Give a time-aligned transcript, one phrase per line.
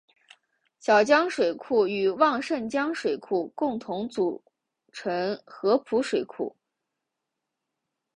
[0.79, 4.43] 小江水库与旺盛江水库共同组
[4.91, 6.57] 成合浦水库。